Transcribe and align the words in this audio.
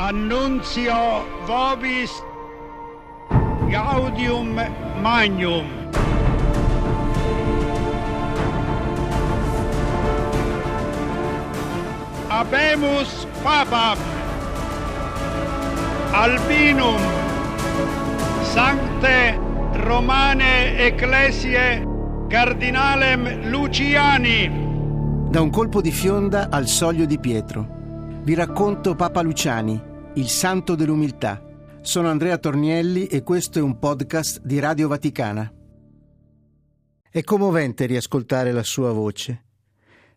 Annunzio 0.00 1.24
vobis 1.44 2.12
gaudium 3.68 4.54
magnum. 5.02 5.66
Habemus 12.28 13.26
papam 13.42 13.98
albinum 16.12 17.00
sancte 18.54 19.36
romane 19.82 20.78
ecclesie 20.78 21.84
cardinalem 22.28 23.50
Luciani. 23.50 24.48
Da 25.28 25.40
un 25.40 25.50
colpo 25.50 25.80
di 25.80 25.90
fionda 25.90 26.50
al 26.50 26.68
soglio 26.68 27.04
di 27.04 27.18
Pietro. 27.18 27.74
Vi 28.22 28.34
racconto 28.34 28.94
Papa 28.94 29.22
Luciani, 29.22 29.80
il 30.18 30.28
santo 30.28 30.74
dell'umiltà. 30.74 31.40
Sono 31.80 32.08
Andrea 32.08 32.38
Tornielli 32.38 33.06
e 33.06 33.22
questo 33.22 33.60
è 33.60 33.62
un 33.62 33.78
podcast 33.78 34.40
di 34.42 34.58
Radio 34.58 34.88
Vaticana. 34.88 35.50
È 37.08 37.22
commovente 37.22 37.86
riascoltare 37.86 38.50
la 38.50 38.64
sua 38.64 38.90
voce. 38.90 39.44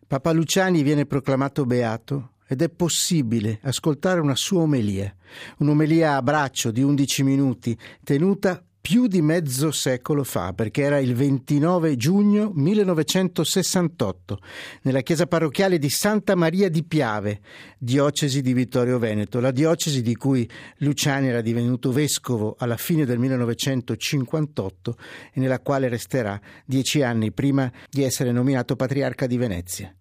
Papa 0.04 0.32
Luciani 0.32 0.82
viene 0.82 1.06
proclamato 1.06 1.64
beato 1.66 2.32
ed 2.48 2.62
è 2.62 2.68
possibile 2.68 3.60
ascoltare 3.62 4.18
una 4.18 4.34
sua 4.34 4.62
omelia, 4.62 5.14
un'omelia 5.58 6.16
a 6.16 6.22
braccio 6.22 6.72
di 6.72 6.82
11 6.82 7.22
minuti, 7.22 7.78
tenuta 8.02 8.60
più 8.82 9.06
di 9.06 9.22
mezzo 9.22 9.70
secolo 9.70 10.24
fa, 10.24 10.52
perché 10.54 10.82
era 10.82 10.98
il 10.98 11.14
29 11.14 11.94
giugno 11.96 12.50
1968, 12.52 14.38
nella 14.82 15.02
chiesa 15.02 15.28
parrocchiale 15.28 15.78
di 15.78 15.88
Santa 15.88 16.34
Maria 16.34 16.68
di 16.68 16.82
Piave, 16.82 17.40
diocesi 17.78 18.42
di 18.42 18.52
Vittorio 18.52 18.98
Veneto, 18.98 19.38
la 19.38 19.52
diocesi 19.52 20.02
di 20.02 20.16
cui 20.16 20.50
Luciani 20.78 21.28
era 21.28 21.42
divenuto 21.42 21.92
vescovo 21.92 22.56
alla 22.58 22.76
fine 22.76 23.06
del 23.06 23.20
1958 23.20 24.96
e 25.32 25.38
nella 25.38 25.60
quale 25.60 25.88
resterà 25.88 26.40
dieci 26.64 27.02
anni 27.02 27.30
prima 27.30 27.70
di 27.88 28.02
essere 28.02 28.32
nominato 28.32 28.74
patriarca 28.74 29.28
di 29.28 29.36
Venezia. 29.36 29.94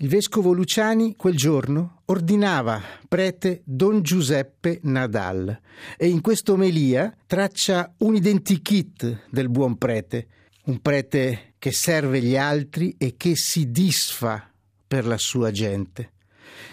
Il 0.00 0.08
vescovo 0.08 0.52
Luciani 0.52 1.16
quel 1.16 1.34
giorno 1.34 2.02
ordinava 2.04 2.80
prete 3.08 3.62
Don 3.64 4.00
Giuseppe 4.02 4.78
Nadal 4.84 5.60
e 5.96 6.06
in 6.06 6.20
quest'omelia 6.20 7.12
traccia 7.26 7.94
un 7.98 8.14
identikit 8.14 9.24
del 9.28 9.48
buon 9.48 9.76
prete, 9.76 10.28
un 10.66 10.78
prete 10.78 11.54
che 11.58 11.72
serve 11.72 12.22
gli 12.22 12.36
altri 12.36 12.94
e 12.96 13.16
che 13.16 13.34
si 13.34 13.72
disfa 13.72 14.48
per 14.86 15.04
la 15.04 15.18
sua 15.18 15.50
gente. 15.50 16.12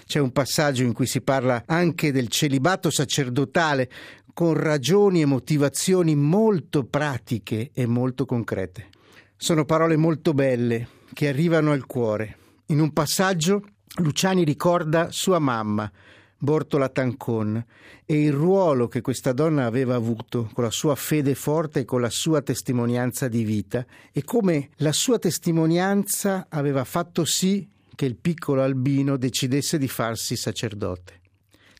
C'è 0.05 0.19
un 0.19 0.31
passaggio 0.31 0.83
in 0.83 0.93
cui 0.93 1.07
si 1.07 1.21
parla 1.21 1.63
anche 1.65 2.11
del 2.11 2.27
celibato 2.27 2.91
sacerdotale 2.91 3.89
con 4.35 4.53
ragioni 4.53 5.21
e 5.21 5.25
motivazioni 5.25 6.15
molto 6.15 6.83
pratiche 6.83 7.71
e 7.73 7.87
molto 7.87 8.25
concrete. 8.25 8.89
Sono 9.35 9.65
parole 9.65 9.97
molto 9.97 10.35
belle 10.35 10.89
che 11.11 11.27
arrivano 11.27 11.71
al 11.71 11.87
cuore 11.87 12.43
in 12.67 12.79
un 12.79 12.91
passaggio 12.93 13.63
Luciani 13.97 14.43
ricorda 14.43 15.11
sua 15.11 15.39
mamma, 15.39 15.89
Bortola 16.37 16.89
Tancon, 16.89 17.63
e 18.05 18.21
il 18.23 18.33
ruolo 18.33 18.87
che 18.87 19.01
questa 19.01 19.31
donna 19.31 19.65
aveva 19.65 19.95
avuto 19.95 20.49
con 20.53 20.63
la 20.63 20.71
sua 20.71 20.95
fede 20.95 21.33
forte 21.33 21.81
e 21.81 21.85
con 21.85 22.01
la 22.01 22.09
sua 22.09 22.41
testimonianza 22.41 23.27
di 23.27 23.43
vita 23.43 23.85
e 24.11 24.23
come 24.23 24.71
la 24.77 24.91
sua 24.91 25.17
testimonianza 25.17 26.47
aveva 26.49 26.83
fatto 26.83 27.23
sì 27.23 27.67
che 27.95 28.05
il 28.05 28.17
piccolo 28.17 28.63
Albino 28.63 29.15
decidesse 29.15 29.77
di 29.77 29.87
farsi 29.87 30.35
sacerdote. 30.35 31.21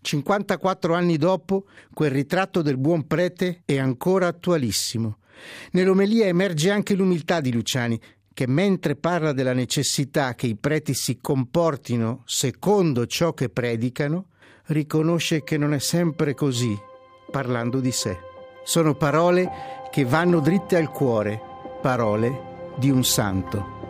54 0.01 0.93
anni 0.93 1.17
dopo, 1.17 1.65
quel 1.93 2.11
ritratto 2.11 2.61
del 2.61 2.77
buon 2.77 3.07
prete 3.07 3.63
è 3.65 3.77
ancora 3.77 4.27
attualissimo. 4.27 5.17
Nell'omelia 5.71 6.27
emerge 6.27 6.69
anche 6.69 6.95
l'umiltà 6.95 7.41
di 7.41 7.51
Luciani, 7.51 7.99
che 8.35 8.47
mentre 8.47 8.97
parla 8.97 9.31
della 9.31 9.53
necessità 9.53 10.35
che 10.35 10.45
i 10.45 10.57
preti 10.57 10.93
si 10.93 11.19
comportino 11.21 12.23
secondo 12.25 13.07
ciò 13.07 13.33
che 13.33 13.47
predicano, 13.47 14.25
riconosce 14.65 15.41
che 15.45 15.57
non 15.57 15.73
è 15.73 15.79
sempre 15.79 16.33
così, 16.33 16.77
parlando 17.31 17.79
di 17.79 17.93
sé. 17.93 18.17
Sono 18.65 18.93
parole 18.95 19.49
che 19.89 20.03
vanno 20.03 20.41
dritte 20.41 20.75
al 20.75 20.91
cuore, 20.91 21.39
parole 21.81 22.73
di 22.75 22.89
un 22.89 23.05
santo. 23.05 23.84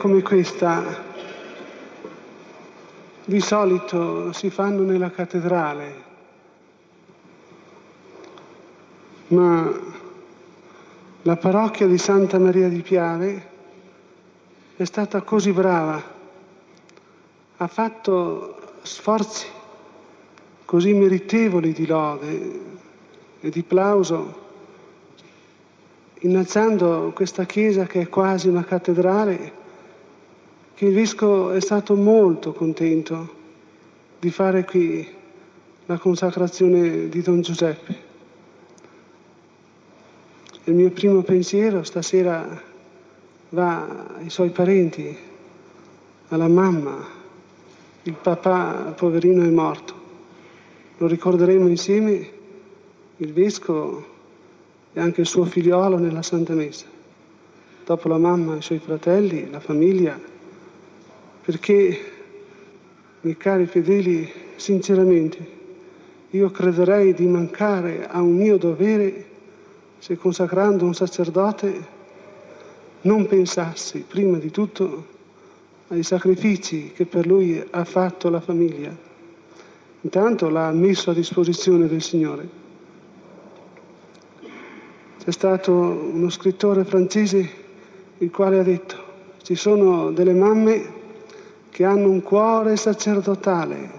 Come 0.00 0.22
questa 0.22 0.82
di 3.22 3.38
solito 3.38 4.32
si 4.32 4.48
fanno 4.48 4.82
nella 4.82 5.10
cattedrale, 5.10 5.94
ma 9.26 9.70
la 11.20 11.36
parrocchia 11.36 11.86
di 11.86 11.98
Santa 11.98 12.38
Maria 12.38 12.70
di 12.70 12.80
Piave 12.80 13.48
è 14.74 14.84
stata 14.84 15.20
così 15.20 15.52
brava, 15.52 16.02
ha 17.58 17.66
fatto 17.66 18.78
sforzi 18.80 19.48
così 20.64 20.94
meritevoli 20.94 21.74
di 21.74 21.86
lode 21.86 22.60
e 23.38 23.50
di 23.50 23.62
plauso 23.62 24.48
innalzando 26.20 27.12
questa 27.14 27.44
chiesa 27.44 27.84
che 27.84 28.00
è 28.00 28.08
quasi 28.08 28.48
una 28.48 28.64
cattedrale, 28.64 29.59
che 30.80 30.86
il 30.86 30.94
vescovo 30.94 31.50
è 31.50 31.60
stato 31.60 31.94
molto 31.94 32.54
contento 32.54 33.34
di 34.18 34.30
fare 34.30 34.64
qui 34.64 35.06
la 35.84 35.98
consacrazione 35.98 37.10
di 37.10 37.20
Don 37.20 37.42
Giuseppe. 37.42 37.98
Il 40.64 40.72
mio 40.72 40.88
primo 40.88 41.20
pensiero 41.20 41.82
stasera 41.82 42.62
va 43.50 44.06
ai 44.16 44.30
suoi 44.30 44.48
parenti, 44.48 45.14
alla 46.28 46.48
mamma, 46.48 47.06
il 48.04 48.14
papà 48.14 48.94
poverino 48.96 49.42
è 49.42 49.50
morto. 49.50 49.92
Lo 50.96 51.06
ricorderemo 51.06 51.68
insieme, 51.68 52.30
il 53.18 53.32
vescovo 53.34 54.06
e 54.94 54.98
anche 54.98 55.20
il 55.20 55.26
suo 55.26 55.44
figliolo 55.44 55.98
nella 55.98 56.22
Santa 56.22 56.54
Messa, 56.54 56.86
dopo 57.84 58.08
la 58.08 58.16
mamma, 58.16 58.56
i 58.56 58.62
suoi 58.62 58.78
fratelli, 58.78 59.50
la 59.50 59.60
famiglia, 59.60 60.38
perché, 61.42 61.98
miei 63.20 63.36
cari 63.36 63.66
fedeli, 63.66 64.30
sinceramente, 64.56 65.58
io 66.30 66.50
crederei 66.50 67.12
di 67.14 67.26
mancare 67.26 68.06
a 68.06 68.20
un 68.20 68.36
mio 68.36 68.56
dovere 68.56 69.26
se 69.98 70.16
consacrando 70.16 70.84
un 70.84 70.94
sacerdote 70.94 71.98
non 73.02 73.26
pensassi 73.26 74.04
prima 74.06 74.38
di 74.38 74.50
tutto 74.50 75.06
ai 75.88 76.02
sacrifici 76.02 76.92
che 76.92 77.06
per 77.06 77.26
lui 77.26 77.62
ha 77.70 77.84
fatto 77.84 78.28
la 78.30 78.40
famiglia. 78.40 78.96
Intanto 80.02 80.48
l'ha 80.48 80.70
messo 80.70 81.10
a 81.10 81.14
disposizione 81.14 81.88
del 81.88 82.02
Signore 82.02 82.60
c'è 85.22 85.32
stato 85.32 85.72
uno 85.72 86.30
scrittore 86.30 86.82
francese 86.84 87.48
il 88.18 88.30
quale 88.30 88.58
ha 88.58 88.62
detto 88.62 88.96
ci 89.42 89.54
sono 89.54 90.10
delle 90.12 90.32
mamme 90.32 90.99
che 91.70 91.84
hanno 91.84 92.10
un 92.10 92.22
cuore 92.22 92.76
sacerdotale 92.76 93.98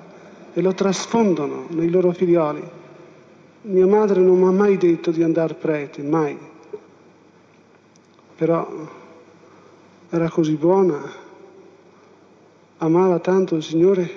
e 0.53 0.61
lo 0.61 0.73
trasfondono 0.73 1.65
nei 1.69 1.89
loro 1.89 2.11
figlioli. 2.11 2.63
Mia 3.63 3.87
madre 3.87 4.21
non 4.21 4.39
mi 4.39 4.47
ha 4.47 4.51
mai 4.51 4.77
detto 4.77 5.11
di 5.11 5.23
andare 5.23 5.53
prete, 5.53 6.03
mai. 6.03 6.37
Però 8.35 8.67
era 10.09 10.29
così 10.29 10.55
buona, 10.55 10.99
amava 12.77 13.19
tanto 13.19 13.55
il 13.55 13.63
Signore 13.63 14.09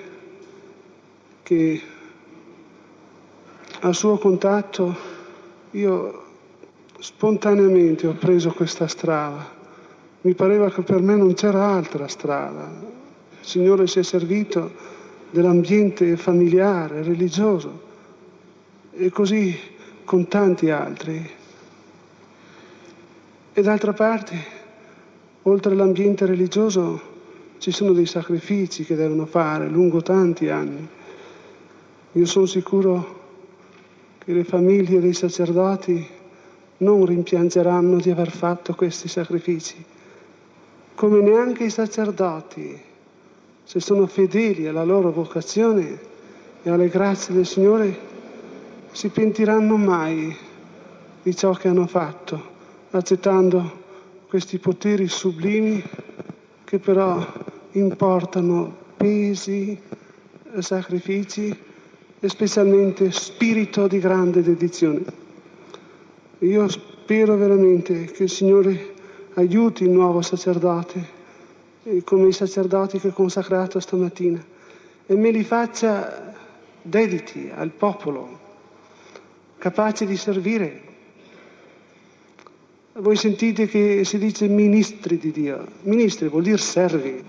che 1.43 1.81
al 3.81 3.93
suo 3.93 4.17
contatto 4.17 4.95
io 5.71 6.23
spontaneamente 6.97 8.07
ho 8.07 8.13
preso 8.13 8.51
questa 8.51 8.87
strada. 8.87 9.53
Mi 10.21 10.33
pareva 10.33 10.71
che 10.71 10.81
per 10.81 11.01
me 11.01 11.15
non 11.15 11.35
c'era 11.35 11.67
altra 11.67 12.07
strada. 12.07 12.67
Signore 13.45 13.85
si 13.85 13.99
è 13.99 14.03
servito 14.03 14.71
dell'ambiente 15.29 16.17
familiare, 16.17 17.03
religioso 17.03 17.79
e 18.91 19.11
così 19.11 19.55
con 20.03 20.27
tanti 20.27 20.71
altri. 20.71 21.29
E 23.53 23.61
d'altra 23.61 23.93
parte, 23.93 24.35
oltre 25.43 25.75
l'ambiente 25.75 26.25
religioso, 26.25 26.99
ci 27.59 27.69
sono 27.69 27.93
dei 27.93 28.07
sacrifici 28.07 28.83
che 28.83 28.95
devono 28.95 29.27
fare 29.27 29.69
lungo 29.69 30.01
tanti 30.01 30.49
anni. 30.49 30.87
Io 32.13 32.25
sono 32.25 32.47
sicuro 32.47 33.21
che 34.17 34.33
le 34.33 34.43
famiglie 34.43 34.99
dei 34.99 35.13
sacerdoti 35.13 36.07
non 36.77 37.05
rimpiangeranno 37.05 37.97
di 37.97 38.09
aver 38.09 38.31
fatto 38.31 38.73
questi 38.73 39.07
sacrifici, 39.07 39.75
come 40.95 41.21
neanche 41.21 41.65
i 41.65 41.69
sacerdoti, 41.69 42.93
se 43.65 43.79
sono 43.79 44.05
fedeli 44.05 44.67
alla 44.67 44.83
loro 44.83 45.11
vocazione 45.11 45.99
e 46.61 46.69
alle 46.69 46.87
grazie 46.87 47.33
del 47.33 47.47
Signore, 47.47 47.97
si 48.91 49.09
pentiranno 49.09 49.75
mai 49.75 50.33
di 51.21 51.35
ciò 51.35 51.51
che 51.53 51.67
hanno 51.67 51.87
fatto, 51.87 52.53
accettando 52.91 53.83
questi 54.29 54.59
poteri 54.59 55.07
sublimi 55.07 55.83
che 56.63 56.79
però 56.79 57.25
importano 57.71 58.73
pesi, 58.95 59.77
sacrifici 60.59 61.55
e 62.19 62.29
specialmente 62.29 63.11
spirito 63.11 63.87
di 63.87 63.99
grande 63.99 64.41
dedizione. 64.41 65.03
Io 66.39 66.67
spero 66.67 67.35
veramente 67.35 68.05
che 68.05 68.23
il 68.23 68.29
Signore 68.29 68.93
aiuti 69.33 69.83
il 69.83 69.89
nuovo 69.89 70.21
sacerdote, 70.21 71.14
come 72.03 72.27
i 72.27 72.31
sacerdoti 72.31 72.99
che 72.99 73.09
ho 73.09 73.13
consacrato 73.13 73.79
stamattina, 73.79 74.43
e 75.05 75.15
me 75.15 75.29
li 75.31 75.43
faccia 75.43 76.33
dediti 76.81 77.51
al 77.53 77.69
popolo, 77.69 78.39
capaci 79.57 80.05
di 80.05 80.17
servire. 80.17 80.81
Voi 82.93 83.15
sentite 83.15 83.67
che 83.67 84.03
si 84.03 84.17
dice 84.17 84.47
ministri 84.47 85.17
di 85.17 85.31
Dio. 85.31 85.65
Ministri 85.81 86.29
vuol 86.29 86.43
dire 86.43 86.57
servi, 86.57 87.23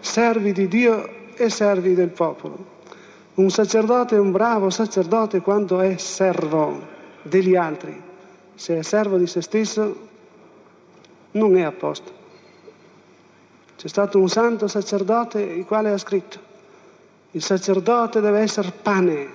servi 0.00 0.52
di 0.52 0.66
Dio 0.66 1.08
e 1.34 1.50
servi 1.50 1.94
del 1.94 2.08
popolo. 2.08 2.72
Un 3.34 3.50
sacerdote 3.50 4.16
è 4.16 4.18
un 4.18 4.32
bravo 4.32 4.70
sacerdote 4.70 5.40
quando 5.40 5.80
è 5.80 5.96
servo 5.98 6.80
degli 7.22 7.54
altri. 7.54 8.00
Se 8.54 8.78
è 8.78 8.82
servo 8.82 9.18
di 9.18 9.26
se 9.26 9.42
stesso, 9.42 10.08
non 11.32 11.56
è 11.56 11.62
a 11.62 11.72
posto. 11.72 12.23
C'è 13.84 13.90
stato 13.90 14.18
un 14.18 14.30
santo 14.30 14.66
sacerdote 14.66 15.42
il 15.42 15.66
quale 15.66 15.90
ha 15.90 15.98
scritto, 15.98 16.38
il 17.32 17.42
sacerdote 17.42 18.22
deve 18.22 18.38
essere 18.38 18.72
pane, 18.80 19.28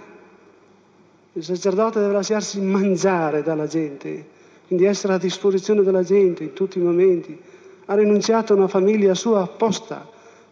il 1.34 1.44
sacerdote 1.44 2.00
deve 2.00 2.14
lasciarsi 2.14 2.60
mangiare 2.60 3.44
dalla 3.44 3.68
gente, 3.68 4.26
quindi 4.66 4.86
essere 4.86 5.14
a 5.14 5.18
disposizione 5.20 5.84
della 5.84 6.02
gente 6.02 6.46
in 6.46 6.54
tutti 6.54 6.80
i 6.80 6.82
momenti. 6.82 7.40
Ha 7.86 7.94
rinunciato 7.94 8.54
a 8.54 8.56
una 8.56 8.68
famiglia 8.68 9.14
sua 9.14 9.44
apposta 9.44 10.04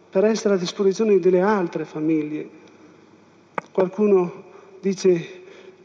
per 0.08 0.24
essere 0.26 0.54
a 0.54 0.58
disposizione 0.58 1.18
delle 1.18 1.40
altre 1.40 1.84
famiglie. 1.84 2.48
Qualcuno 3.72 4.44
dice 4.78 5.10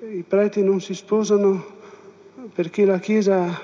i 0.01 0.23
preti 0.27 0.61
non 0.61 0.81
si 0.81 0.93
sposano 0.93 1.65
perché 2.53 2.85
la 2.85 2.99
Chiesa 2.99 3.59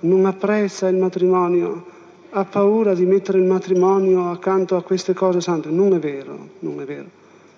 non 0.00 0.24
apprezza 0.24 0.88
il 0.88 0.96
matrimonio, 0.96 1.91
ha 2.34 2.44
paura 2.44 2.94
di 2.94 3.04
mettere 3.04 3.38
il 3.38 3.44
matrimonio 3.44 4.30
accanto 4.30 4.76
a 4.76 4.82
queste 4.82 5.12
cose 5.12 5.40
sante. 5.40 5.68
Non 5.68 5.92
è 5.94 5.98
vero, 5.98 6.48
non 6.60 6.80
è 6.80 6.84
vero. 6.84 7.06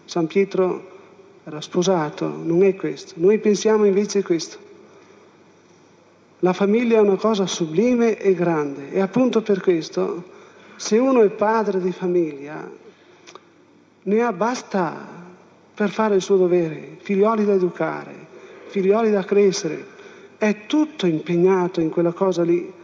San 0.04 0.26
Pietro 0.26 0.90
era 1.44 1.60
sposato, 1.60 2.26
non 2.26 2.64
è 2.64 2.74
questo. 2.74 3.14
Noi 3.16 3.38
pensiamo 3.38 3.84
invece 3.84 4.22
questo. 4.22 4.58
La 6.40 6.52
famiglia 6.52 6.98
è 6.98 7.00
una 7.00 7.16
cosa 7.16 7.46
sublime 7.46 8.18
e 8.18 8.34
grande 8.34 8.90
e 8.90 9.00
appunto 9.00 9.42
per 9.42 9.60
questo, 9.60 10.24
se 10.76 10.98
uno 10.98 11.22
è 11.22 11.28
padre 11.28 11.80
di 11.80 11.92
famiglia, 11.92 12.68
ne 14.02 14.22
ha 14.22 14.32
basta 14.32 15.06
per 15.72 15.90
fare 15.90 16.16
il 16.16 16.20
suo 16.20 16.36
dovere, 16.36 16.96
figlioli 17.00 17.44
da 17.44 17.52
educare, 17.52 18.12
figlioli 18.66 19.10
da 19.10 19.24
crescere, 19.24 19.86
è 20.36 20.66
tutto 20.66 21.06
impegnato 21.06 21.80
in 21.80 21.90
quella 21.90 22.12
cosa 22.12 22.42
lì. 22.42 22.82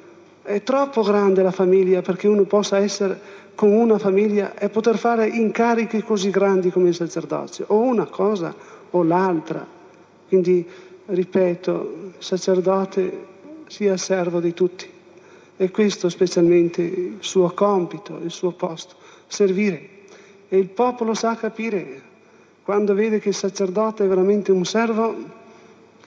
È 0.50 0.64
troppo 0.64 1.02
grande 1.02 1.44
la 1.44 1.52
famiglia 1.52 2.02
perché 2.02 2.26
uno 2.26 2.42
possa 2.42 2.78
essere 2.78 3.16
con 3.54 3.70
una 3.70 3.98
famiglia 3.98 4.58
e 4.58 4.68
poter 4.68 4.98
fare 4.98 5.28
incarichi 5.28 6.02
così 6.02 6.30
grandi 6.30 6.72
come 6.72 6.88
il 6.88 6.94
sacerdozio, 6.96 7.66
o 7.68 7.78
una 7.78 8.06
cosa 8.06 8.52
o 8.90 9.04
l'altra. 9.04 9.64
Quindi, 10.26 10.66
ripeto, 11.06 11.98
il 12.04 12.14
sacerdote 12.18 13.26
sia 13.68 13.96
servo 13.96 14.40
di 14.40 14.52
tutti. 14.52 14.90
E 15.56 15.70
questo 15.70 16.08
specialmente 16.08 16.82
il 16.82 17.18
suo 17.20 17.52
compito, 17.54 18.18
il 18.20 18.32
suo 18.32 18.50
posto, 18.50 18.96
servire. 19.28 19.88
E 20.48 20.58
il 20.58 20.68
popolo 20.68 21.14
sa 21.14 21.36
capire 21.36 22.02
quando 22.64 22.92
vede 22.94 23.20
che 23.20 23.28
il 23.28 23.36
sacerdote 23.36 24.04
è 24.04 24.08
veramente 24.08 24.50
un 24.50 24.64
servo 24.64 25.14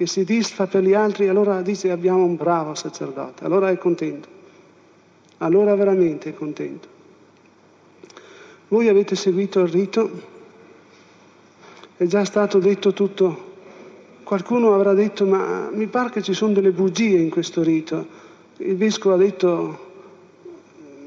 che 0.04 0.10
si 0.10 0.26
disfa 0.26 0.68
per 0.68 0.84
gli 0.84 0.94
altri, 0.94 1.30
allora 1.30 1.62
dice 1.62 1.90
abbiamo 1.90 2.26
un 2.26 2.36
bravo 2.36 2.76
sacerdote, 2.76 3.46
allora 3.46 3.70
è 3.70 3.78
contento, 3.78 4.28
allora 5.38 5.76
veramente 5.76 6.30
è 6.30 6.34
contento. 6.34 6.88
Voi 8.68 8.90
avete 8.90 9.16
seguito 9.16 9.62
il 9.62 9.70
rito, 9.70 10.12
è 11.96 12.04
già 12.06 12.26
stato 12.26 12.60
detto 12.60 12.92
tutto, 12.92 13.52
qualcuno 14.24 14.74
avrà 14.74 14.94
detto 14.94 15.26
ma 15.26 15.70
mi 15.72 15.88
pare 15.88 16.10
che 16.10 16.22
ci 16.22 16.34
sono 16.34 16.52
delle 16.52 16.72
bugie 16.72 17.20
in 17.20 17.30
questo 17.30 17.64
rito, 17.64 18.06
il 18.58 18.76
vescovo 18.76 19.16
ha 19.16 19.18
detto 19.18 19.92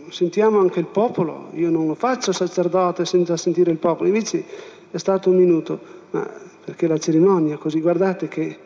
sentiamo 0.08 0.58
anche 0.58 0.78
il 0.78 0.86
popolo, 0.86 1.50
io 1.52 1.68
non 1.68 1.86
lo 1.86 1.94
faccio 1.94 2.32
sacerdote 2.32 3.04
senza 3.04 3.36
sentire 3.36 3.72
il 3.72 3.78
popolo, 3.78 4.08
invece 4.08 4.42
è 4.90 4.96
stato 4.96 5.28
un 5.28 5.36
minuto, 5.36 5.78
ma 6.12 6.26
perché 6.64 6.86
la 6.86 6.96
cerimonia 6.96 7.58
così, 7.58 7.80
guardate 7.80 8.28
che 8.28 8.58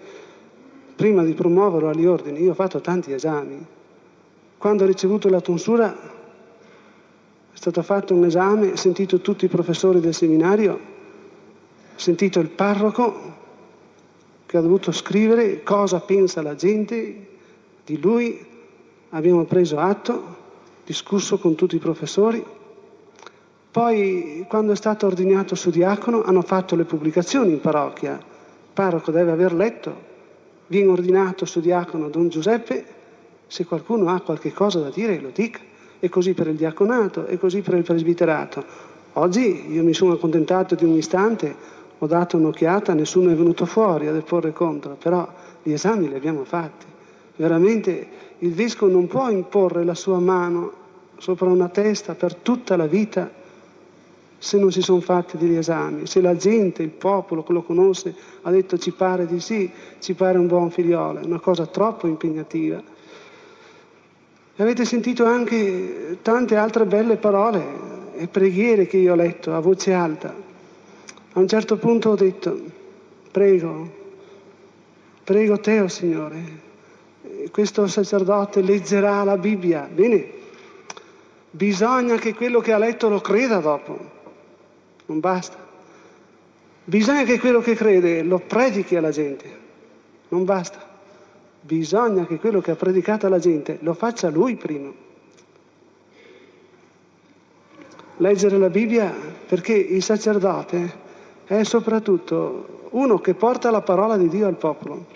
prima 1.01 1.25
di 1.25 1.33
promuoverlo 1.33 1.89
agli 1.89 2.05
ordini, 2.05 2.43
io 2.43 2.51
ho 2.51 2.55
fatto 2.55 2.83
tanti 2.83 3.11
esami. 3.11 3.65
Quando 4.59 4.85
ho 4.85 4.87
ricevuto 4.87 5.31
la 5.31 5.41
tonsura 5.41 5.91
è 5.91 7.57
stato 7.57 7.81
fatto 7.83 8.15
un 8.15 8.27
esame, 8.27 8.73
ho 8.73 8.77
sentito 8.77 9.23
tutti 9.23 9.47
i 9.47 9.49
professori 9.49 10.01
del 10.01 10.13
seminario, 10.13 10.73
ho 10.75 11.99
sentito 11.99 12.39
il 12.41 12.51
parroco 12.51 13.39
che 14.45 14.59
ha 14.59 14.61
dovuto 14.61 14.93
scrivere 14.93 15.63
cosa 15.63 16.01
pensa 16.01 16.43
la 16.43 16.55
gente 16.55 17.29
di 17.87 17.99
lui, 17.99 18.47
abbiamo 19.09 19.45
preso 19.45 19.79
atto, 19.79 20.37
discusso 20.85 21.39
con 21.39 21.55
tutti 21.55 21.77
i 21.77 21.79
professori 21.79 22.45
poi, 23.71 24.45
quando 24.49 24.73
è 24.73 24.77
stato 24.77 25.07
ordinato 25.07 25.55
su 25.55 25.71
diacono, 25.71 26.25
hanno 26.25 26.43
fatto 26.43 26.75
le 26.75 26.85
pubblicazioni 26.85 27.53
in 27.53 27.61
parrocchia. 27.61 28.15
Il 28.15 28.73
parroco 28.75 29.13
deve 29.13 29.31
aver 29.31 29.55
letto. 29.55 30.10
Viene 30.71 30.93
ordinato 30.93 31.47
su 31.47 31.59
diacono 31.59 32.09
Don 32.11 32.29
Giuseppe. 32.29 32.85
Se 33.49 33.65
qualcuno 33.65 34.09
ha 34.11 34.21
qualche 34.21 34.53
cosa 34.53 34.79
da 34.79 34.89
dire, 34.89 35.19
lo 35.19 35.31
dica. 35.35 35.59
E 35.99 36.09
così 36.09 36.33
per 36.33 36.47
il 36.47 36.55
diaconato, 36.55 37.27
e 37.27 37.39
così 37.39 37.61
per 37.61 37.75
il 37.75 37.83
presbiterato. 37.83 38.65
Oggi 39.15 39.73
io 39.73 39.83
mi 39.83 39.93
sono 39.93 40.13
accontentato 40.13 40.77
di 40.77 40.85
un 40.85 40.95
istante, 40.95 41.53
ho 41.99 42.07
dato 42.07 42.37
un'occhiata, 42.37 42.95
nessuno 42.95 43.33
è 43.33 43.35
venuto 43.35 43.67
fuori 43.67 44.07
a 44.07 44.13
deporre 44.13 44.53
contro, 44.53 44.95
però 44.95 45.29
gli 45.61 45.73
esami 45.73 46.09
li 46.09 46.15
abbiamo 46.15 46.45
fatti. 46.45 46.87
Veramente 47.35 48.07
il 48.39 48.53
vescovo 48.53 48.93
non 48.93 49.09
può 49.09 49.29
imporre 49.29 49.83
la 49.83 49.97
sua 49.97 50.21
mano 50.21 50.73
sopra 51.17 51.49
una 51.49 51.69
testa 51.69 52.15
per 52.15 52.37
tutta 52.37 52.77
la 52.77 52.87
vita 52.87 53.29
se 54.43 54.57
non 54.57 54.73
si 54.73 54.81
sono 54.81 55.03
fatti 55.03 55.37
degli 55.37 55.57
esami, 55.57 56.07
se 56.07 56.23
la 56.23 56.35
gente, 56.35 56.83
il 56.83 56.89
popolo 56.89 57.43
che 57.43 57.53
lo 57.53 57.61
conosce 57.61 58.15
ha 58.41 58.51
detto 58.51 58.79
ci 58.79 58.91
pare 58.91 59.27
di 59.27 59.39
sì, 59.39 59.71
ci 59.99 60.15
pare 60.15 60.39
un 60.39 60.47
buon 60.47 60.71
figliolo, 60.71 61.21
è 61.21 61.25
una 61.27 61.41
cosa 61.41 61.67
troppo 61.67 62.07
impegnativa. 62.07 62.83
E 64.57 64.63
avete 64.63 64.87
sentito 64.87 65.27
anche 65.27 66.17
tante 66.23 66.57
altre 66.57 66.87
belle 66.87 67.17
parole 67.17 67.63
e 68.17 68.29
preghiere 68.29 68.87
che 68.87 68.97
io 68.97 69.13
ho 69.13 69.15
letto 69.15 69.55
a 69.55 69.61
voce 69.61 69.93
alta. 69.93 70.35
A 71.33 71.39
un 71.39 71.47
certo 71.47 71.77
punto 71.77 72.09
ho 72.09 72.17
detto, 72.17 72.59
prego, 73.31 73.91
prego 75.23 75.61
te, 75.61 75.81
oh 75.81 75.89
Signore, 75.89 76.39
questo 77.51 77.87
sacerdote 77.87 78.63
leggerà 78.63 79.23
la 79.23 79.37
Bibbia. 79.37 79.87
Bene, 79.93 80.27
bisogna 81.51 82.17
che 82.17 82.35
quello 82.35 82.61
che 82.61 82.73
ha 82.73 82.79
letto 82.79 83.11
lo 83.11 83.21
creda 83.21 83.59
dopo 83.59 84.19
non 85.11 85.19
basta. 85.19 85.57
Bisogna 86.85 87.25
che 87.25 87.41
quello 87.41 87.61
che 87.61 87.75
crede 87.75 88.23
lo 88.23 88.39
predichi 88.39 88.95
alla 88.95 89.11
gente, 89.11 89.59
non 90.29 90.45
basta. 90.45 90.89
Bisogna 91.61 92.25
che 92.27 92.39
quello 92.39 92.61
che 92.61 92.71
ha 92.71 92.77
predicato 92.77 93.27
alla 93.27 93.41
gente 93.41 93.79
lo 93.81 93.93
faccia 93.95 94.31
lui 94.31 94.55
prima. 94.55 94.91
Leggere 98.19 98.57
la 98.57 98.71
Bibbia 98.71 99.13
perché 99.47 99.75
il 99.75 100.03
sacerdote 100.03 101.09
è 101.45 101.63
soprattutto 101.65 102.89
uno 102.91 103.19
che 103.19 103.35
porta 103.35 103.71
la 103.71 103.81
parola 103.81 104.17
di 104.17 104.29
Dio 104.29 104.47
al 104.47 104.57
popolo. 104.57 105.07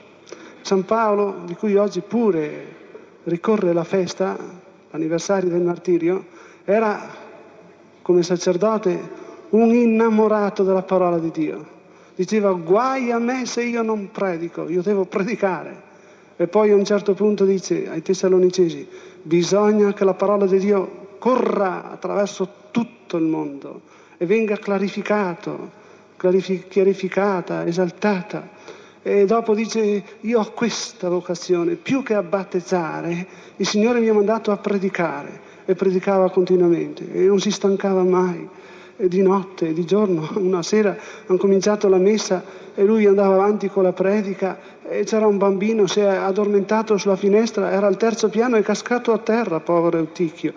San 0.62 0.84
Paolo, 0.84 1.42
di 1.44 1.54
cui 1.54 1.76
oggi 1.76 2.00
pure 2.00 2.72
ricorre 3.24 3.72
la 3.72 3.84
festa, 3.84 4.36
l'anniversario 4.90 5.50
del 5.50 5.62
martirio, 5.62 6.24
era 6.64 7.22
come 8.02 8.22
sacerdote 8.22 9.22
un 9.54 9.72
innamorato 9.72 10.64
della 10.64 10.82
parola 10.82 11.18
di 11.18 11.30
Dio. 11.30 11.72
Diceva 12.16 12.52
guai 12.52 13.10
a 13.10 13.18
me 13.18 13.46
se 13.46 13.62
io 13.62 13.82
non 13.82 14.10
predico, 14.10 14.68
io 14.68 14.82
devo 14.82 15.04
predicare. 15.04 15.92
E 16.36 16.48
poi 16.48 16.70
a 16.70 16.74
un 16.74 16.84
certo 16.84 17.14
punto 17.14 17.44
dice 17.44 17.88
ai 17.88 18.02
Tessalonicesi, 18.02 18.86
bisogna 19.22 19.92
che 19.92 20.04
la 20.04 20.14
parola 20.14 20.46
di 20.46 20.58
Dio 20.58 21.16
corra 21.18 21.90
attraverso 21.92 22.48
tutto 22.72 23.16
il 23.16 23.24
mondo 23.24 23.82
e 24.16 24.26
venga 24.26 24.56
clarificato, 24.56 25.70
chiarificata, 26.16 27.64
esaltata. 27.64 28.48
E 29.02 29.26
dopo 29.26 29.54
dice, 29.54 30.02
io 30.20 30.40
ho 30.40 30.50
questa 30.52 31.08
vocazione, 31.08 31.74
più 31.74 32.02
che 32.02 32.14
a 32.14 32.22
battezzare, 32.22 33.26
il 33.56 33.66
Signore 33.66 34.00
mi 34.00 34.08
ha 34.08 34.14
mandato 34.14 34.50
a 34.50 34.56
predicare 34.56 35.52
e 35.64 35.74
predicava 35.74 36.30
continuamente 36.30 37.12
e 37.12 37.26
non 37.26 37.38
si 37.38 37.52
stancava 37.52 38.02
mai. 38.02 38.48
Di 38.96 39.22
notte, 39.22 39.72
di 39.72 39.84
giorno, 39.84 40.28
una 40.38 40.62
sera 40.62 40.96
hanno 41.26 41.38
cominciato 41.38 41.88
la 41.88 41.98
messa 41.98 42.44
e 42.74 42.84
lui 42.84 43.06
andava 43.06 43.34
avanti 43.34 43.68
con 43.68 43.82
la 43.82 43.92
predica 43.92 44.56
e 44.86 45.04
c'era 45.04 45.26
un 45.26 45.38
bambino, 45.38 45.86
si 45.86 46.00
è 46.00 46.06
addormentato 46.06 46.96
sulla 46.96 47.16
finestra, 47.16 47.72
era 47.72 47.86
al 47.86 47.96
terzo 47.96 48.28
piano 48.28 48.56
e 48.56 48.60
è 48.60 48.62
cascato 48.62 49.12
a 49.12 49.18
terra, 49.18 49.60
povero 49.60 49.98
Euticchio. 49.98 50.52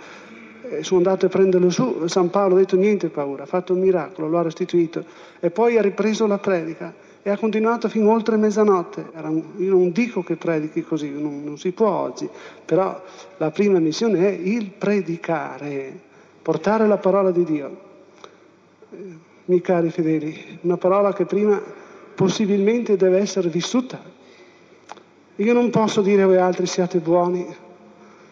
E 0.70 0.84
sono 0.84 1.00
andato 1.00 1.28
a 1.28 1.30
prenderlo 1.30 1.70
su, 1.70 2.08
San 2.08 2.30
Paolo 2.30 2.56
ha 2.56 2.58
detto 2.60 2.76
niente 2.76 3.10
paura, 3.10 3.44
ha 3.44 3.46
fatto 3.48 3.74
un 3.74 3.80
miracolo, 3.80 4.28
lo 4.28 4.38
ha 4.38 4.42
restituito 4.44 5.04
e 5.40 5.50
poi 5.50 5.78
ha 5.78 5.82
ripreso 5.82 6.28
la 6.28 6.38
predica 6.38 6.94
e 7.24 7.30
ha 7.30 7.38
continuato 7.38 7.90
fino 7.90 8.12
oltre 8.12 8.38
mezzanotte. 8.38 9.06
Un, 9.16 9.44
io 9.58 9.72
non 9.72 9.92
dico 9.92 10.24
che 10.24 10.36
predichi 10.36 10.84
così, 10.84 11.10
non, 11.10 11.44
non 11.44 11.58
si 11.58 11.72
può 11.72 11.90
oggi, 11.90 12.30
però 12.66 13.02
la 13.38 13.52
prima 13.52 13.80
missione 13.80 14.28
è 14.28 14.32
il 14.32 14.70
predicare, 14.78 15.98
portare 16.42 16.86
la 16.86 16.98
parola 16.98 17.32
di 17.32 17.44
Dio. 17.44 17.87
Eh, 18.90 19.18
miei 19.46 19.62
cari 19.62 19.90
fedeli, 19.90 20.60
una 20.62 20.78
parola 20.78 21.14
che 21.14 21.26
prima 21.26 21.62
possibilmente 22.16 22.96
deve 22.96 23.20
essere 23.20 23.50
vissuta. 23.50 24.02
Io 25.36 25.54
non 25.54 25.70
posso 25.70 26.02
dire 26.02 26.22
a 26.22 26.26
voi 26.26 26.38
altri 26.38 26.66
siate 26.66 27.00
buoni 27.00 27.46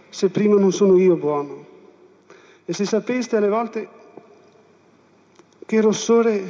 se 0.10 0.30
prima 0.30 0.58
non 0.58 0.72
sono 0.72 0.98
io 0.98 1.16
buono. 1.16 1.66
E 2.66 2.74
se 2.74 2.86
sapeste 2.86 3.36
alle 3.36 3.50
volte 3.50 3.88
che 5.66 5.82
rossore 5.82 6.44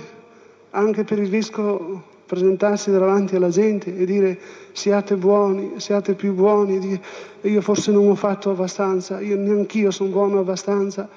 anche 0.69 1.03
per 1.03 1.19
il 1.19 1.29
vescovo 1.29 2.13
presentarsi 2.25 2.91
davanti 2.91 3.35
alla 3.35 3.49
gente 3.49 3.95
e 3.95 4.05
dire 4.05 4.39
siate 4.71 5.15
buoni, 5.15 5.79
siate 5.79 6.13
più 6.13 6.33
buoni, 6.33 6.99
e 7.41 7.49
io 7.49 7.61
forse 7.61 7.91
non 7.91 8.07
ho 8.07 8.15
fatto 8.15 8.51
abbastanza, 8.51 9.19
io 9.19 9.35
neanch'io 9.35 9.89
sono 9.89 10.09
buono 10.09 10.39
abbastanza, 10.39 11.09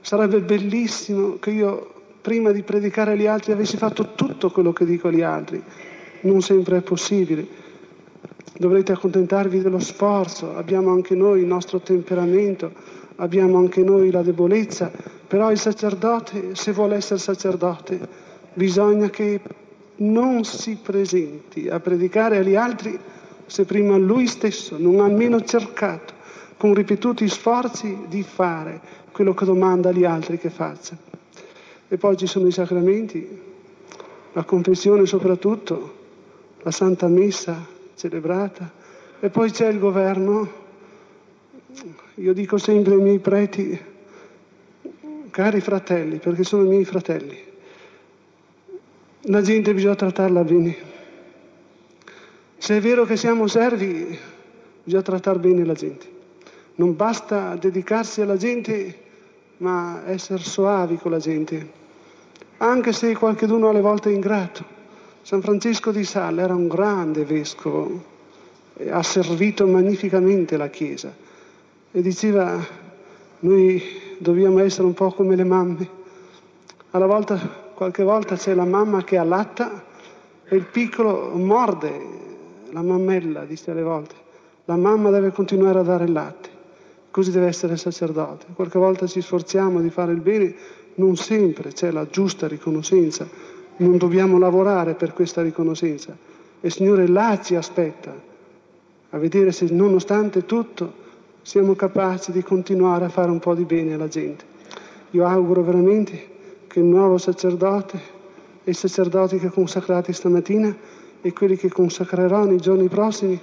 sarebbe 0.00 0.40
bellissimo 0.40 1.38
che 1.38 1.50
io 1.50 2.03
prima 2.24 2.52
di 2.52 2.62
predicare 2.62 3.12
agli 3.12 3.26
altri 3.26 3.52
avessi 3.52 3.76
fatto 3.76 4.14
tutto 4.14 4.50
quello 4.50 4.72
che 4.72 4.86
dico 4.86 5.08
agli 5.08 5.20
altri. 5.20 5.62
Non 6.22 6.40
sempre 6.40 6.78
è 6.78 6.80
possibile. 6.80 7.46
Dovrete 8.56 8.92
accontentarvi 8.92 9.60
dello 9.60 9.78
sforzo, 9.78 10.56
abbiamo 10.56 10.90
anche 10.90 11.14
noi 11.14 11.40
il 11.40 11.46
nostro 11.46 11.80
temperamento, 11.80 12.72
abbiamo 13.16 13.58
anche 13.58 13.82
noi 13.82 14.10
la 14.10 14.22
debolezza, 14.22 14.90
però 15.28 15.50
il 15.50 15.58
sacerdote, 15.58 16.54
se 16.54 16.72
vuole 16.72 16.96
essere 16.96 17.20
sacerdote, 17.20 18.00
bisogna 18.54 19.10
che 19.10 19.42
non 19.96 20.44
si 20.44 20.78
presenti 20.82 21.68
a 21.68 21.78
predicare 21.78 22.38
agli 22.38 22.56
altri 22.56 22.98
se 23.44 23.66
prima 23.66 23.98
lui 23.98 24.28
stesso 24.28 24.78
non 24.78 25.00
ha 25.00 25.04
almeno 25.04 25.42
cercato 25.42 26.14
con 26.56 26.72
ripetuti 26.72 27.28
sforzi 27.28 28.06
di 28.08 28.22
fare 28.22 28.80
quello 29.12 29.34
che 29.34 29.44
domanda 29.44 29.90
agli 29.90 30.06
altri 30.06 30.38
che 30.38 30.48
faccia. 30.48 31.12
E 31.94 31.96
poi 31.96 32.16
ci 32.16 32.26
sono 32.26 32.48
i 32.48 32.50
sacramenti, 32.50 33.40
la 34.32 34.42
confessione 34.42 35.06
soprattutto, 35.06 35.94
la 36.62 36.72
Santa 36.72 37.06
Messa 37.06 37.64
celebrata, 37.94 38.68
e 39.20 39.30
poi 39.30 39.52
c'è 39.52 39.68
il 39.68 39.78
governo. 39.78 40.50
Io 42.14 42.32
dico 42.32 42.58
sempre 42.58 42.94
ai 42.94 43.00
miei 43.00 43.20
preti, 43.20 43.80
cari 45.30 45.60
fratelli, 45.60 46.18
perché 46.18 46.42
sono 46.42 46.64
i 46.64 46.66
miei 46.66 46.84
fratelli, 46.84 47.38
la 49.26 49.40
gente 49.40 49.72
bisogna 49.72 49.94
trattarla 49.94 50.42
bene. 50.42 50.76
Se 52.56 52.76
è 52.76 52.80
vero 52.80 53.04
che 53.04 53.16
siamo 53.16 53.46
servi, 53.46 54.18
bisogna 54.82 55.02
trattare 55.02 55.38
bene 55.38 55.64
la 55.64 55.74
gente. 55.74 56.10
Non 56.74 56.96
basta 56.96 57.54
dedicarsi 57.54 58.20
alla 58.20 58.36
gente, 58.36 58.98
ma 59.58 60.02
essere 60.06 60.42
soavi 60.42 60.96
con 60.96 61.12
la 61.12 61.18
gente 61.18 61.82
anche 62.58 62.92
se 62.92 63.14
qualcuno 63.16 63.68
alle 63.68 63.80
volte 63.80 64.10
è 64.10 64.14
ingrato. 64.14 64.64
San 65.22 65.40
Francesco 65.40 65.90
di 65.90 66.04
Sales 66.04 66.44
era 66.44 66.54
un 66.54 66.68
grande 66.68 67.24
vescovo, 67.24 68.02
ha 68.90 69.02
servito 69.02 69.66
magnificamente 69.66 70.56
la 70.56 70.68
Chiesa 70.68 71.12
e 71.90 72.02
diceva 72.02 72.82
noi 73.40 73.82
dobbiamo 74.18 74.58
essere 74.60 74.86
un 74.86 74.94
po' 74.94 75.12
come 75.12 75.36
le 75.36 75.44
mamme. 75.44 75.88
Alla 76.90 77.06
volta, 77.06 77.38
qualche 77.74 78.02
volta 78.02 78.36
c'è 78.36 78.54
la 78.54 78.64
mamma 78.64 79.02
che 79.04 79.16
allatta 79.16 79.84
e 80.46 80.56
il 80.56 80.64
piccolo 80.64 81.30
morde 81.34 82.22
la 82.70 82.82
mammella, 82.82 83.44
dice 83.44 83.70
alle 83.70 83.82
volte. 83.82 84.14
La 84.66 84.76
mamma 84.76 85.10
deve 85.10 85.30
continuare 85.30 85.80
a 85.80 85.82
dare 85.82 86.04
il 86.04 86.12
latte, 86.12 86.48
così 87.10 87.30
deve 87.30 87.46
essere 87.46 87.76
sacerdote. 87.76 88.46
Qualche 88.54 88.78
volta 88.78 89.06
ci 89.06 89.20
sforziamo 89.20 89.80
di 89.80 89.90
fare 89.90 90.12
il 90.12 90.20
bene, 90.20 90.54
non 90.96 91.16
sempre 91.16 91.72
c'è 91.72 91.90
la 91.90 92.06
giusta 92.08 92.46
riconoscenza, 92.46 93.26
non 93.76 93.96
dobbiamo 93.96 94.38
lavorare 94.38 94.94
per 94.94 95.12
questa 95.12 95.42
riconoscenza. 95.42 96.16
E 96.60 96.70
Signore 96.70 97.06
là 97.08 97.40
ci 97.42 97.56
aspetta, 97.56 98.14
a 99.10 99.18
vedere 99.18 99.52
se 99.52 99.66
nonostante 99.70 100.44
tutto 100.44 101.02
siamo 101.42 101.74
capaci 101.74 102.32
di 102.32 102.42
continuare 102.42 103.04
a 103.04 103.10
fare 103.10 103.30
un 103.30 103.38
po' 103.38 103.54
di 103.54 103.64
bene 103.64 103.94
alla 103.94 104.08
gente. 104.08 104.44
Io 105.10 105.26
auguro 105.26 105.62
veramente 105.62 106.32
che 106.66 106.80
il 106.80 106.86
nuovo 106.86 107.18
sacerdote 107.18 108.00
e 108.64 108.70
i 108.70 108.74
sacerdoti 108.74 109.38
che 109.38 109.50
consacrate 109.50 110.12
stamattina 110.12 110.74
e 111.20 111.32
quelli 111.32 111.56
che 111.56 111.68
consacrerò 111.68 112.44
nei 112.44 112.58
giorni 112.58 112.88
prossimi 112.88 113.38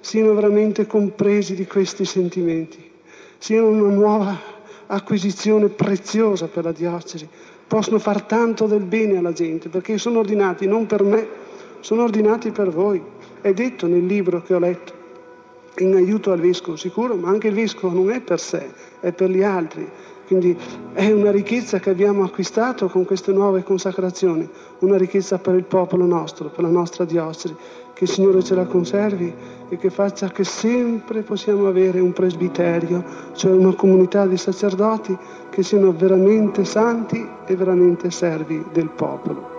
siano 0.00 0.34
veramente 0.34 0.86
compresi 0.86 1.54
di 1.54 1.66
questi 1.66 2.04
sentimenti, 2.04 2.90
siano 3.38 3.68
una 3.68 3.88
nuova 3.88 4.53
acquisizione 4.86 5.68
preziosa 5.68 6.46
per 6.46 6.64
la 6.64 6.72
diocesi, 6.72 7.28
possono 7.66 7.98
far 7.98 8.22
tanto 8.22 8.66
del 8.66 8.82
bene 8.82 9.18
alla 9.18 9.32
gente, 9.32 9.68
perché 9.68 9.98
sono 9.98 10.18
ordinati 10.18 10.66
non 10.66 10.86
per 10.86 11.02
me, 11.02 11.26
sono 11.80 12.02
ordinati 12.04 12.50
per 12.50 12.70
voi. 12.70 13.02
È 13.40 13.52
detto 13.52 13.86
nel 13.86 14.06
libro 14.06 14.42
che 14.42 14.54
ho 14.54 14.58
letto, 14.58 14.92
in 15.78 15.94
aiuto 15.94 16.30
al 16.30 16.40
vescovo 16.40 16.76
sicuro, 16.76 17.14
ma 17.16 17.28
anche 17.28 17.48
il 17.48 17.54
vescovo 17.54 17.94
non 17.94 18.10
è 18.10 18.20
per 18.20 18.40
sé, 18.40 18.70
è 19.00 19.12
per 19.12 19.30
gli 19.30 19.42
altri. 19.42 19.88
Quindi 20.26 20.56
è 20.94 21.10
una 21.10 21.30
ricchezza 21.30 21.78
che 21.78 21.90
abbiamo 21.90 22.24
acquistato 22.24 22.88
con 22.88 23.04
queste 23.04 23.32
nuove 23.32 23.62
consacrazioni, 23.62 24.48
una 24.78 24.96
ricchezza 24.96 25.38
per 25.38 25.54
il 25.54 25.64
popolo 25.64 26.06
nostro, 26.06 26.48
per 26.48 26.64
la 26.64 26.70
nostra 26.70 27.04
diocesi. 27.04 27.54
Che 27.94 28.04
il 28.04 28.10
Signore 28.10 28.42
ce 28.42 28.56
la 28.56 28.66
conservi 28.66 29.32
e 29.68 29.76
che 29.76 29.88
faccia 29.88 30.28
che 30.28 30.42
sempre 30.42 31.22
possiamo 31.22 31.68
avere 31.68 32.00
un 32.00 32.12
presbiterio, 32.12 33.04
cioè 33.34 33.52
una 33.52 33.74
comunità 33.74 34.26
di 34.26 34.36
sacerdoti 34.36 35.16
che 35.48 35.62
siano 35.62 35.92
veramente 35.92 36.64
santi 36.64 37.26
e 37.46 37.54
veramente 37.54 38.10
servi 38.10 38.64
del 38.72 38.90
popolo. 38.90 39.53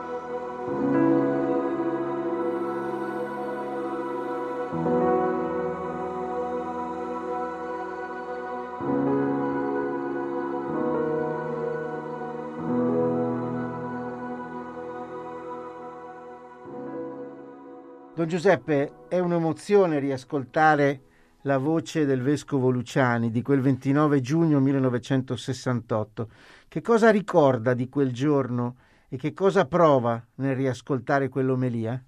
Don 18.15 18.29
Giuseppe, 18.29 19.07
è 19.09 19.19
un'emozione 19.19 19.99
riascoltare 19.99 21.01
la 21.41 21.57
voce 21.57 22.05
del 22.05 22.21
vescovo 22.21 22.69
Luciani 22.69 23.29
di 23.29 23.41
quel 23.41 23.59
29 23.59 24.21
giugno 24.21 24.61
1968. 24.61 26.29
Che 26.69 26.79
cosa 26.79 27.11
ricorda 27.11 27.73
di 27.73 27.89
quel 27.89 28.13
giorno 28.13 28.77
e 29.09 29.17
che 29.17 29.33
cosa 29.33 29.67
prova 29.67 30.25
nel 30.37 30.55
riascoltare 30.55 31.27
quell'omelia? 31.27 32.01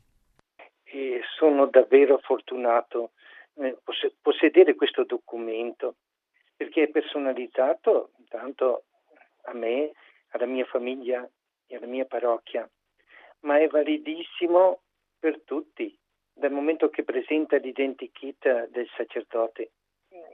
E 0.85 1.19
sono 1.37 1.65
davvero 1.65 2.19
fortunato 2.19 3.11
nel 3.55 3.77
possedere 4.21 4.75
questo 4.75 5.03
documento 5.03 5.95
perché 6.55 6.83
è 6.83 6.87
personalizzato 6.87 8.11
tanto 8.29 8.85
a 9.41 9.53
me, 9.53 9.91
alla 10.29 10.45
mia 10.45 10.63
famiglia 10.63 11.29
e 11.67 11.75
alla 11.75 11.85
mia 11.85 12.05
parrocchia, 12.05 12.65
ma 13.41 13.59
è 13.59 13.67
validissimo 13.67 14.83
per 15.19 15.41
tutti, 15.43 15.97
dal 16.33 16.51
momento 16.51 16.89
che 16.89 17.03
presenta 17.03 17.57
l'identikit 17.57 18.69
del 18.69 18.87
sacerdote. 18.95 19.71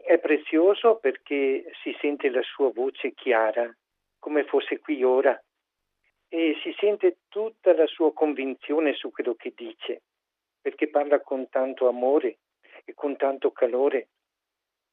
È 0.05 0.19
prezioso 0.19 0.97
perché 0.97 1.71
si 1.81 1.95
sente 1.99 2.29
la 2.29 2.41
sua 2.41 2.71
voce 2.71 3.13
chiara, 3.13 3.73
come 4.19 4.43
fosse 4.43 4.79
qui 4.79 5.03
ora, 5.03 5.41
e 6.27 6.57
si 6.61 6.73
sente 6.79 7.19
tutta 7.29 7.73
la 7.73 7.85
sua 7.87 8.11
convinzione 8.13 8.93
su 8.93 9.11
quello 9.11 9.35
che 9.35 9.53
dice, 9.55 10.01
perché 10.61 10.89
parla 10.89 11.21
con 11.21 11.47
tanto 11.49 11.87
amore 11.87 12.39
e 12.85 12.93
con 12.93 13.15
tanto 13.15 13.51
calore. 13.51 14.09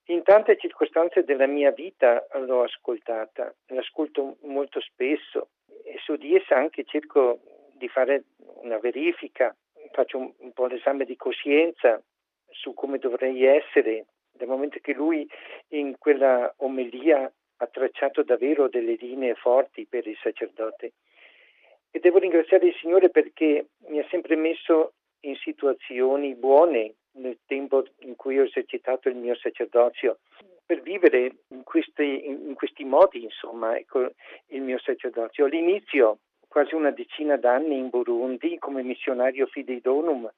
In 0.06 0.22
tante 0.22 0.56
circostanze 0.58 1.24
della 1.24 1.46
mia 1.46 1.70
vita 1.70 2.26
l'ho 2.34 2.62
ascoltata, 2.62 3.54
l'ascolto 3.66 4.38
molto 4.42 4.80
spesso 4.80 5.50
e 5.84 5.98
su 5.98 6.16
di 6.16 6.34
essa 6.34 6.56
anche 6.56 6.84
cerco 6.84 7.40
di 7.74 7.88
fare 7.88 8.24
una 8.62 8.78
verifica, 8.78 9.56
faccio 9.92 10.18
un, 10.18 10.32
un 10.38 10.52
po' 10.52 10.66
l'esame 10.66 11.04
di 11.04 11.16
coscienza 11.16 12.02
su 12.50 12.74
come 12.74 12.98
dovrei 12.98 13.44
essere, 13.44 14.06
dal 14.32 14.48
momento 14.48 14.78
che 14.80 14.92
lui 14.92 15.28
in 15.68 15.96
quella 15.98 16.52
omelia 16.58 17.30
ha 17.62 17.66
tracciato 17.66 18.22
davvero 18.22 18.68
delle 18.68 18.96
linee 18.98 19.34
forti 19.34 19.86
per 19.86 20.06
il 20.06 20.16
sacerdote. 20.22 20.92
E 21.90 21.98
devo 21.98 22.18
ringraziare 22.18 22.66
il 22.66 22.76
Signore 22.80 23.10
perché 23.10 23.66
mi 23.88 23.98
ha 23.98 24.06
sempre 24.08 24.36
messo 24.36 24.94
in 25.20 25.36
situazioni 25.36 26.34
buone 26.34 26.94
nel 27.12 27.38
tempo 27.46 27.84
in 28.00 28.16
cui 28.16 28.38
ho 28.38 28.44
esercitato 28.44 29.08
il 29.08 29.16
mio 29.16 29.34
sacerdozio, 29.34 30.20
per 30.64 30.80
vivere 30.82 31.32
in 31.48 31.64
questi, 31.64 32.26
in 32.26 32.54
questi 32.54 32.84
modi, 32.84 33.24
insomma, 33.24 33.76
ecco, 33.76 34.12
il 34.48 34.62
mio 34.62 34.78
sacerdozio. 34.78 35.46
All'inizio, 35.46 36.20
quasi 36.50 36.74
una 36.74 36.90
decina 36.90 37.36
d'anni 37.36 37.78
in 37.78 37.90
Burundi, 37.90 38.58
come 38.58 38.82
missionario 38.82 39.46
Fidei 39.46 39.80
Donum, 39.80 40.28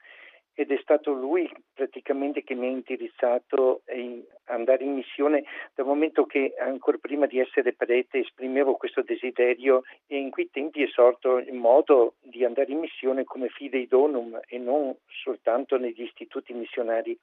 ed 0.55 0.71
è 0.71 0.79
stato 0.83 1.13
lui 1.13 1.51
praticamente 1.73 2.43
che 2.43 2.55
mi 2.55 2.67
ha 2.67 2.71
indirizzato 2.71 3.81
a 3.87 4.53
andare 4.53 4.85
in 4.85 4.93
missione 4.93 5.45
dal 5.75 5.87
momento 5.87 6.27
che 6.27 6.53
ancora 6.59 6.99
prima 7.01 7.25
di 7.25 7.39
essere 7.39 7.73
prete 7.73 8.19
esprimevo 8.19 8.75
questo 8.75 9.01
desiderio 9.01 9.85
e 10.07 10.19
in 10.19 10.29
quei 10.29 10.51
tempi 10.51 10.83
è 10.83 10.89
sorto 10.89 11.39
il 11.39 11.55
modo 11.55 12.17
di 12.21 12.45
andare 12.45 12.71
in 12.71 12.81
missione 12.81 13.25
come 13.25 13.49
fidei 13.49 13.87
donum 13.87 14.39
e 14.47 14.59
non 14.59 14.95
soltanto 15.07 15.79
negli 15.79 16.03
istituti 16.03 16.53
missionari. 16.53 17.19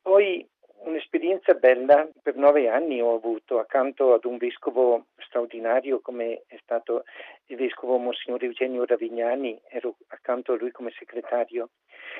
Poi 0.00 0.46
un'esperienza 0.80 1.54
bella 1.54 2.08
per 2.22 2.36
nove 2.36 2.68
anni 2.68 3.00
ho 3.00 3.14
avuto 3.14 3.58
accanto 3.58 4.14
ad 4.14 4.24
un 4.24 4.36
vescovo 4.36 5.06
straordinario 5.18 6.00
come 6.00 6.42
è 6.46 6.58
stato 6.62 7.04
il 7.46 7.56
vescovo 7.56 7.96
Monsignor 7.98 8.42
Eugenio 8.44 8.84
Ravignani, 8.84 9.58
ero 9.68 9.96
accanto 10.08 10.52
a 10.52 10.56
lui 10.56 10.70
come 10.70 10.92
segretario. 10.96 11.70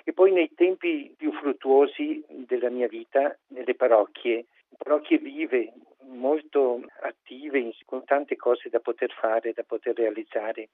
E 0.04 0.12
poi 0.12 0.32
nei 0.32 0.52
tempi 0.54 1.14
più 1.16 1.32
fruttuosi 1.32 2.24
della 2.28 2.70
mia 2.70 2.88
vita, 2.88 3.36
nelle 3.48 3.74
parrocchie, 3.74 4.46
parrocchie 4.76 5.18
vive, 5.18 5.72
molto 6.06 6.80
attive, 7.02 7.74
con 7.84 8.04
tante 8.04 8.36
cose 8.36 8.68
da 8.68 8.80
poter 8.80 9.12
fare, 9.12 9.52
da 9.52 9.62
poter 9.64 9.96
realizzare. 9.96 10.70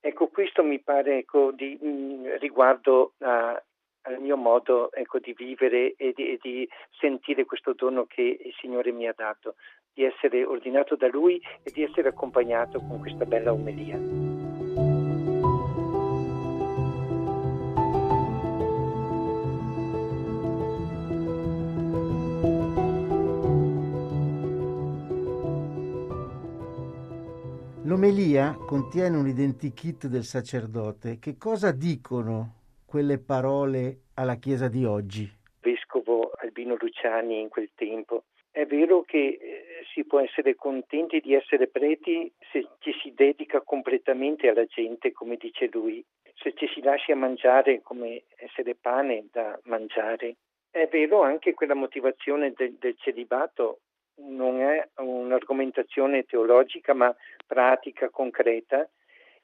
Ecco, 0.00 0.28
questo 0.28 0.62
mi 0.62 0.80
pare 0.80 1.18
ecco, 1.18 1.50
di, 1.52 1.78
mh, 1.80 1.88
mm, 1.88 2.26
riguardo 2.38 3.14
a, 3.20 3.60
al 4.04 4.20
mio 4.20 4.36
modo 4.36 4.92
ecco, 4.92 5.18
di 5.18 5.34
vivere 5.36 5.94
e 5.96 6.12
di, 6.14 6.30
e 6.30 6.38
di, 6.40 6.68
sentire 6.98 7.44
questo 7.44 7.74
dono 7.74 8.06
che 8.06 8.22
il 8.22 8.54
Signore 8.60 8.92
mi 8.92 9.06
ha 9.06 9.14
dato, 9.16 9.56
di 9.92 10.04
essere 10.04 10.44
ordinato 10.44 10.96
da 10.96 11.08
Lui 11.08 11.40
e 11.62 11.70
di 11.70 11.82
essere 11.82 12.08
accompagnato 12.08 12.78
con 12.78 13.00
questa 13.00 13.24
bella 13.24 13.52
omelia. 13.52 13.98
L'omelia 27.86 28.56
contiene 28.66 29.16
un 29.16 29.28
identikit 29.28 30.06
del 30.06 30.24
sacerdote. 30.24 31.18
Che 31.18 31.36
cosa 31.36 31.70
dicono 31.70 32.62
quelle 32.94 33.18
parole 33.18 34.03
alla 34.14 34.36
Chiesa 34.36 34.68
di 34.68 34.84
oggi? 34.84 35.30
Vescovo 35.60 36.32
Albino 36.36 36.76
Luciani 36.78 37.40
in 37.40 37.48
quel 37.48 37.70
tempo. 37.74 38.24
È 38.50 38.64
vero 38.66 39.02
che 39.02 39.18
eh, 39.18 39.64
si 39.92 40.04
può 40.04 40.20
essere 40.20 40.54
contenti 40.54 41.20
di 41.20 41.34
essere 41.34 41.66
preti 41.66 42.32
se 42.52 42.68
ci 42.78 42.92
si 43.02 43.12
dedica 43.12 43.60
completamente 43.62 44.48
alla 44.48 44.64
gente, 44.66 45.10
come 45.10 45.36
dice 45.36 45.68
lui, 45.72 46.04
se 46.36 46.52
ci 46.54 46.68
si 46.72 46.80
lascia 46.80 47.16
mangiare 47.16 47.82
come 47.82 48.24
essere 48.36 48.76
pane 48.76 49.26
da 49.32 49.58
mangiare. 49.64 50.36
È 50.70 50.86
vero 50.88 51.22
anche 51.22 51.54
quella 51.54 51.74
motivazione 51.74 52.52
del, 52.52 52.74
del 52.74 52.96
celibato, 52.98 53.80
non 54.16 54.60
è 54.60 54.88
un'argomentazione 54.98 56.24
teologica 56.24 56.94
ma 56.94 57.14
pratica, 57.46 58.08
concreta 58.10 58.88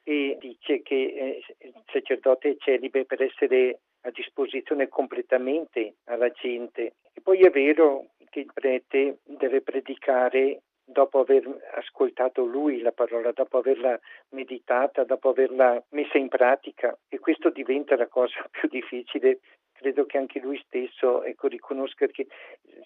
e 0.05 0.37
dice 0.41 0.83
che 0.83 0.95
eh, 0.95 1.43
il 1.59 1.83
sacerdote 1.87 2.51
è 2.51 2.57
celibe 2.59 3.05
per 3.05 3.23
essere 3.23 3.81
a 4.03 4.11
disposizione 4.11 4.89
completamente 4.89 5.95
alla 6.05 6.31
gente. 6.31 6.95
E 7.13 7.21
poi 7.23 7.41
è 7.41 7.51
vero 7.51 8.11
che 8.31 8.41
il 8.41 8.51
prete 8.53 9.19
deve 9.25 9.61
predicare 9.61 10.63
dopo 10.91 11.21
aver 11.21 11.47
ascoltato 11.75 12.45
lui 12.45 12.81
la 12.81 12.93
parola, 12.93 13.33
dopo 13.33 13.59
averla 13.59 13.99
meditata, 14.31 15.05
dopo 15.05 15.31
averla 15.31 15.83
messa 15.91 16.19
in 16.19 16.29
pratica 16.29 16.97
e 17.09 17.19
questo 17.19 17.51
diventa 17.51 17.97
la 17.97 18.09
cosa 18.09 18.45
più 18.51 18.69
difficile 18.69 19.41
credo 19.81 20.05
che 20.05 20.19
anche 20.19 20.41
lui 20.41 20.63
stesso 20.67 21.23
ecco, 21.23 21.49
riconosca 21.49 22.07
che 22.07 22.27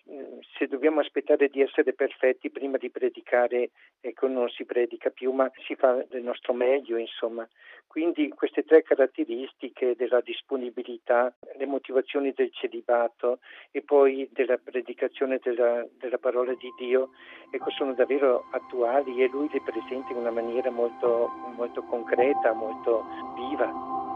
mm, 0.09 0.39
se 0.57 0.69
dobbiamo 0.69 1.01
aspettare 1.01 1.49
di 1.49 1.61
essere 1.61 1.93
perfetti 1.93 2.51
prima 2.51 2.77
di 2.77 2.89
predicare, 2.89 3.71
ecco, 4.01 4.29
non 4.29 4.49
si 4.49 4.65
predica 4.65 5.11
più, 5.11 5.33
ma 5.33 5.51
si 5.67 5.75
fa 5.75 6.05
del 6.09 6.23
nostro 6.23 6.53
meglio, 6.53 6.97
insomma. 6.97 7.47
Quindi 7.89 8.29
queste 8.29 8.65
tre 8.65 8.83
caratteristiche 8.83 9.97
della 9.97 10.21
disponibilità, 10.21 11.35
le 11.57 11.67
motivazioni 11.67 12.33
del 12.33 12.53
celibato 12.53 13.41
e 13.73 13.83
poi 13.83 14.29
della 14.33 14.57
predicazione 14.57 15.41
della, 15.43 15.85
della 15.99 16.19
parola 16.19 16.55
di 16.55 16.73
Dio, 16.79 17.11
ecco, 17.51 17.71
sono 17.71 17.93
davvero 17.95 18.47
attuali 18.53 19.21
e 19.21 19.29
lui 19.29 19.49
le 19.53 19.63
presenta 19.63 20.13
in 20.13 20.19
una 20.19 20.31
maniera 20.31 20.71
molto, 20.71 21.29
molto 21.57 21.83
concreta, 21.83 22.53
molto 22.53 23.05
viva. 23.35 24.14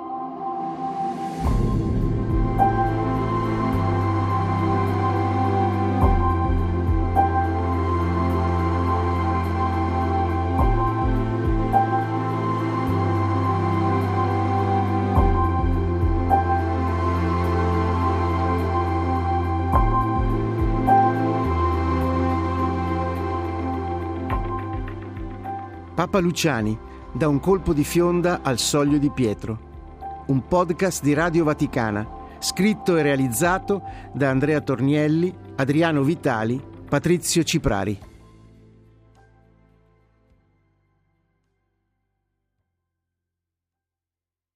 Papa 26.09 26.25
Luciani, 26.25 26.75
da 27.13 27.29
un 27.29 27.39
colpo 27.39 27.75
di 27.75 27.85
fionda 27.85 28.41
al 28.41 28.59
soglio 28.59 28.97
di 28.97 29.11
Pietro. 29.11 30.25
Un 30.29 30.49
podcast 30.49 31.03
di 31.03 31.13
Radio 31.13 31.45
Vaticana, 31.45 32.09
scritto 32.39 32.97
e 32.97 33.03
realizzato 33.03 33.83
da 34.15 34.31
Andrea 34.31 34.63
Tornielli, 34.63 35.31
Adriano 35.57 36.03
Vitali, 36.03 36.59
Patrizio 36.89 37.43
Ciprari. 37.43 38.08